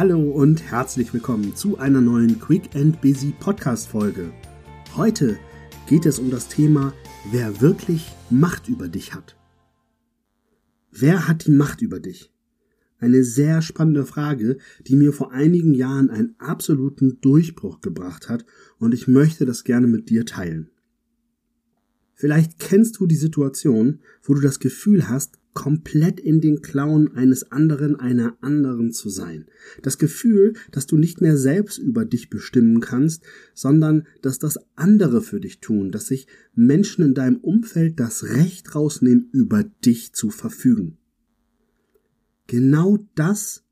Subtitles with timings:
[0.00, 4.32] Hallo und herzlich willkommen zu einer neuen Quick and Busy Podcast Folge.
[4.96, 5.38] Heute
[5.86, 6.94] geht es um das Thema,
[7.30, 9.36] wer wirklich Macht über dich hat.
[10.90, 12.32] Wer hat die Macht über dich?
[12.98, 14.56] Eine sehr spannende Frage,
[14.86, 18.46] die mir vor einigen Jahren einen absoluten Durchbruch gebracht hat
[18.78, 20.70] und ich möchte das gerne mit dir teilen.
[22.14, 27.50] Vielleicht kennst du die Situation, wo du das Gefühl hast, komplett in den Klauen eines
[27.50, 29.46] anderen, einer anderen zu sein.
[29.82, 33.24] Das Gefühl, dass du nicht mehr selbst über dich bestimmen kannst,
[33.54, 38.74] sondern dass das andere für dich tun, dass sich Menschen in deinem Umfeld das Recht
[38.74, 40.98] rausnehmen, über dich zu verfügen.
[42.46, 43.64] Genau das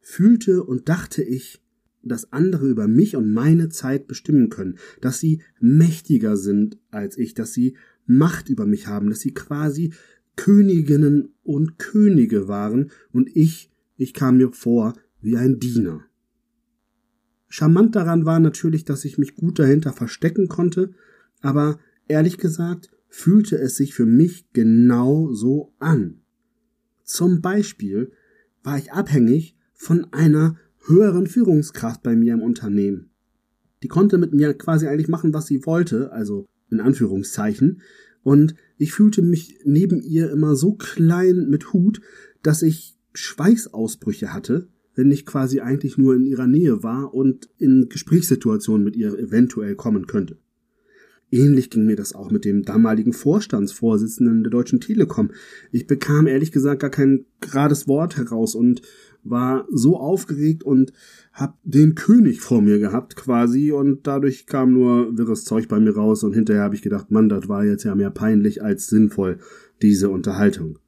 [0.00, 1.60] fühlte und dachte ich,
[2.04, 7.34] dass andere über mich und meine Zeit bestimmen können, dass sie mächtiger sind als ich,
[7.34, 9.92] dass sie Macht über mich haben, dass sie quasi
[10.36, 16.04] Königinnen und Könige waren und ich, ich kam mir vor wie ein Diener.
[17.48, 20.94] Charmant daran war natürlich, dass ich mich gut dahinter verstecken konnte,
[21.42, 26.22] aber ehrlich gesagt fühlte es sich für mich genau so an.
[27.04, 28.10] Zum Beispiel
[28.62, 33.10] war ich abhängig von einer höheren Führungskraft bei mir im Unternehmen.
[33.82, 37.82] Die konnte mit mir quasi eigentlich machen, was sie wollte, also in Anführungszeichen,
[38.22, 42.00] und ich fühlte mich neben ihr immer so klein mit Hut,
[42.42, 47.88] dass ich Schweißausbrüche hatte, wenn ich quasi eigentlich nur in ihrer Nähe war und in
[47.88, 50.38] Gesprächssituationen mit ihr eventuell kommen könnte.
[51.30, 55.30] Ähnlich ging mir das auch mit dem damaligen Vorstandsvorsitzenden der Deutschen Telekom.
[55.70, 58.82] Ich bekam ehrlich gesagt gar kein gerades Wort heraus und
[59.24, 60.92] war so aufgeregt und
[61.32, 65.94] hab den König vor mir gehabt quasi und dadurch kam nur wirres Zeug bei mir
[65.94, 69.38] raus und hinterher habe ich gedacht, Mann, das war jetzt ja mehr peinlich als sinnvoll,
[69.80, 70.78] diese Unterhaltung.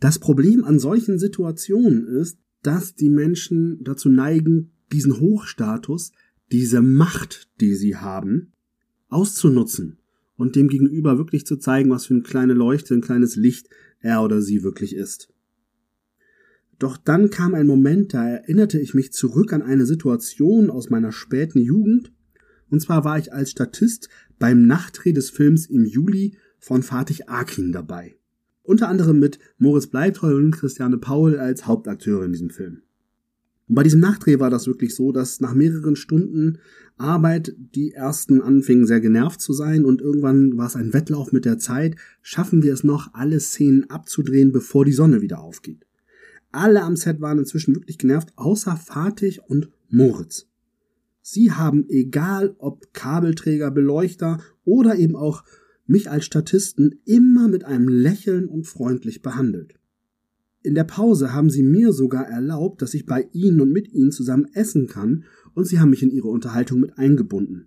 [0.00, 6.12] Das Problem an solchen Situationen ist, dass die Menschen dazu neigen, diesen Hochstatus,
[6.52, 8.52] diese Macht, die sie haben,
[9.08, 9.98] auszunutzen
[10.36, 13.68] und dem Gegenüber wirklich zu zeigen, was für eine kleine Leuchte, ein kleines Licht
[14.00, 15.33] er oder sie wirklich ist.
[16.78, 21.12] Doch dann kam ein Moment, da erinnerte ich mich zurück an eine Situation aus meiner
[21.12, 22.12] späten Jugend,
[22.70, 24.08] und zwar war ich als Statist
[24.38, 28.16] beim Nachtdreh des Films im Juli von Fatih Akin dabei.
[28.62, 32.82] Unter anderem mit Moritz Bleibtreu und Christiane Paul als Hauptakteure in diesem Film.
[33.68, 36.58] Und bei diesem Nachdreh war das wirklich so, dass nach mehreren Stunden
[36.96, 41.44] Arbeit die ersten anfingen sehr genervt zu sein und irgendwann war es ein Wettlauf mit
[41.44, 45.86] der Zeit, schaffen wir es noch, alle Szenen abzudrehen, bevor die Sonne wieder aufgeht.
[46.54, 50.46] Alle am Set waren inzwischen wirklich genervt, außer Fatih und Moritz.
[51.20, 55.42] Sie haben, egal ob Kabelträger, Beleuchter oder eben auch
[55.86, 59.74] mich als Statisten, immer mit einem Lächeln und freundlich behandelt.
[60.62, 64.12] In der Pause haben sie mir sogar erlaubt, dass ich bei ihnen und mit ihnen
[64.12, 67.66] zusammen essen kann, und sie haben mich in ihre Unterhaltung mit eingebunden.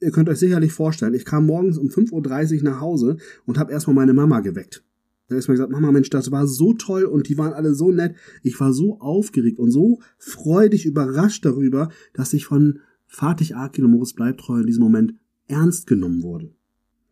[0.00, 3.72] Ihr könnt euch sicherlich vorstellen, ich kam morgens um 5.30 Uhr nach Hause und habe
[3.72, 4.84] erstmal meine Mama geweckt.
[5.28, 7.90] Da ist mir gesagt, Mama, Mensch, das war so toll und die waren alle so
[7.90, 8.14] nett.
[8.42, 13.92] Ich war so aufgeregt und so freudig überrascht darüber, dass ich von Fatih Akil und
[13.92, 15.14] Moritz Bleibtreu in diesem Moment
[15.46, 16.52] ernst genommen wurde.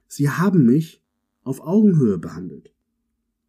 [0.09, 1.03] Sie haben mich
[1.43, 2.73] auf Augenhöhe behandelt.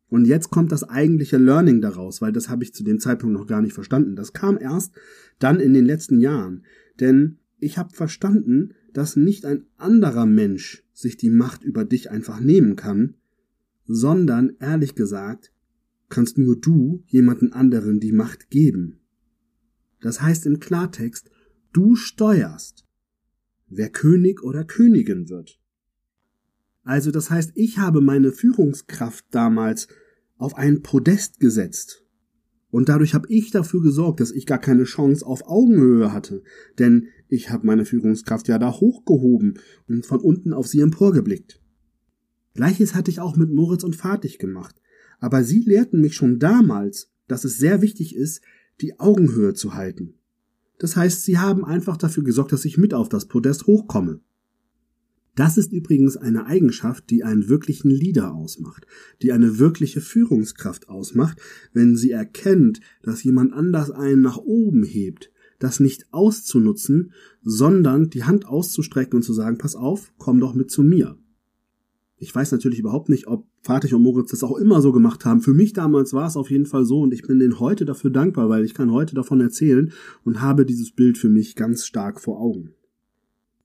[0.08, 3.48] Und jetzt kommt das eigentliche Learning daraus, weil das habe ich zu dem Zeitpunkt noch
[3.48, 4.16] gar nicht verstanden.
[4.16, 4.94] Das kam erst
[5.40, 6.64] dann in den letzten Jahren.
[7.00, 12.40] Denn ich habe verstanden, dass nicht ein anderer Mensch sich die Macht über dich einfach
[12.40, 13.16] nehmen kann,
[13.86, 15.52] sondern ehrlich gesagt,
[16.10, 19.00] kannst nur du jemanden anderen die Macht geben.
[20.02, 21.30] Das heißt im Klartext,
[21.72, 22.86] du steuerst,
[23.68, 25.60] wer König oder Königin wird.
[26.84, 29.88] Also das heißt, ich habe meine Führungskraft damals
[30.38, 32.04] auf ein Podest gesetzt.
[32.70, 36.42] Und dadurch habe ich dafür gesorgt, dass ich gar keine Chance auf Augenhöhe hatte,
[36.80, 41.62] denn ich habe meine Führungskraft ja da hochgehoben und von unten auf sie emporgeblickt.
[42.54, 44.76] Gleiches hatte ich auch mit Moritz und Fatih gemacht,
[45.20, 48.42] aber sie lehrten mich schon damals, dass es sehr wichtig ist,
[48.82, 50.16] die Augenhöhe zu halten.
[50.80, 54.20] Das heißt, sie haben einfach dafür gesorgt, dass ich mit auf das Podest hochkomme.
[55.36, 58.86] Das ist übrigens eine Eigenschaft, die einen wirklichen Leader ausmacht,
[59.24, 61.40] die eine wirkliche Führungskraft ausmacht,
[61.74, 68.26] wenn sie erkennt, dass jemand anders einen nach oben hebt, das nicht auszunutzen, sondern die
[68.26, 71.18] Hand auszustrecken und zu sagen, pass auf, komm doch mit zu mir.
[72.18, 75.42] Ich weiß natürlich überhaupt nicht, ob Fatih und Moritz das auch immer so gemacht haben.
[75.42, 78.12] Für mich damals war es auf jeden Fall so und ich bin denen heute dafür
[78.12, 79.92] dankbar, weil ich kann heute davon erzählen
[80.24, 82.74] und habe dieses Bild für mich ganz stark vor Augen.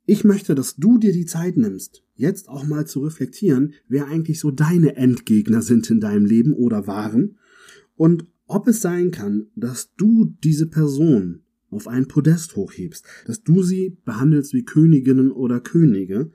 [0.06, 4.40] Ich möchte, dass du dir die Zeit nimmst, jetzt auch mal zu reflektieren, wer eigentlich
[4.40, 7.36] so deine Endgegner sind in deinem Leben oder waren
[7.94, 13.62] und ob es sein kann, dass du diese Person auf ein Podest hochhebst, dass du
[13.62, 16.30] sie behandelst wie Königinnen oder Könige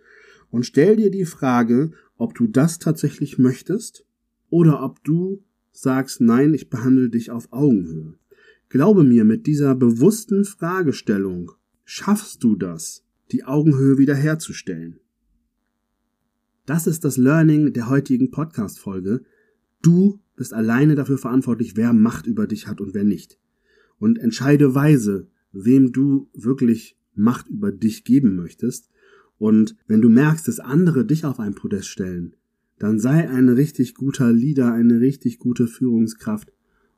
[0.53, 4.05] und stell dir die Frage, ob du das tatsächlich möchtest
[4.51, 8.13] oder ob du sagst, nein, ich behandle dich auf Augenhöhe.
[8.69, 11.53] Glaube mir, mit dieser bewussten Fragestellung
[11.85, 14.99] schaffst du das, die Augenhöhe wiederherzustellen.
[16.67, 19.25] Das ist das Learning der heutigen Podcast-Folge.
[19.81, 23.39] Du bist alleine dafür verantwortlich, wer Macht über dich hat und wer nicht.
[23.97, 28.91] Und entscheide weise, wem du wirklich Macht über dich geben möchtest.
[29.43, 32.33] Und wenn du merkst, dass andere dich auf ein Podest stellen,
[32.79, 36.53] dann sei ein richtig guter Leader, eine richtig gute Führungskraft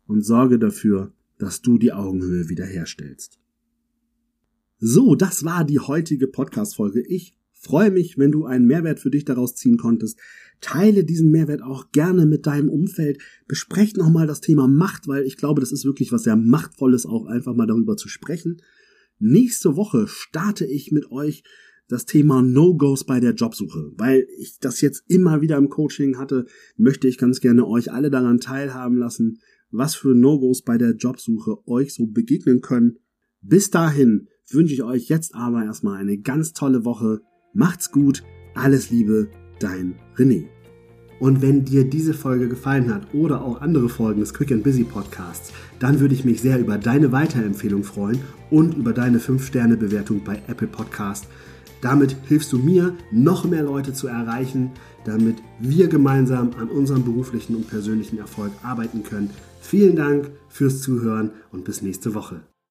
[0.06, 3.40] und sorge dafür, dass du die Augenhöhe wiederherstellst.
[4.78, 7.02] So, das war die heutige Podcast-Folge.
[7.08, 10.20] Ich freue mich, wenn du einen Mehrwert für dich daraus ziehen konntest.
[10.62, 13.18] Teile diesen Mehrwert auch gerne mit deinem Umfeld.
[13.48, 17.26] Besprecht nochmal das Thema Macht, weil ich glaube, das ist wirklich was sehr Machtvolles, auch
[17.26, 18.62] einfach mal darüber zu sprechen.
[19.18, 21.44] Nächste Woche starte ich mit euch
[21.88, 23.92] das Thema No-Gos bei der Jobsuche.
[23.98, 26.46] Weil ich das jetzt immer wieder im Coaching hatte,
[26.78, 29.40] möchte ich ganz gerne euch alle daran teilhaben lassen,
[29.72, 32.98] was für No-Gos bei der Jobsuche euch so begegnen können.
[33.42, 37.22] Bis dahin wünsche ich euch jetzt aber erstmal eine ganz tolle Woche.
[37.54, 38.24] Macht's gut,
[38.54, 39.30] alles Liebe,
[39.60, 40.48] dein René.
[41.20, 44.84] Und wenn dir diese Folge gefallen hat oder auch andere Folgen des Quick and Busy
[44.84, 48.20] Podcasts, dann würde ich mich sehr über deine Weiterempfehlung freuen
[48.52, 51.28] und über deine 5-Sterne-Bewertung bei Apple Podcast.
[51.86, 54.72] Damit hilfst du mir, noch mehr Leute zu erreichen,
[55.04, 59.30] damit wir gemeinsam an unserem beruflichen und persönlichen Erfolg arbeiten können.
[59.62, 62.42] Vielen Dank fürs Zuhören und bis nächste Woche.